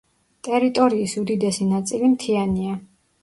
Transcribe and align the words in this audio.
ტერიტორიის 0.45 1.13
უდიდესი 1.21 1.67
ნაწილი 1.73 2.09
მთიანია. 2.15 2.81